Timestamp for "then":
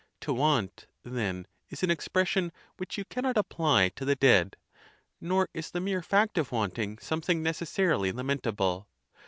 1.03-1.45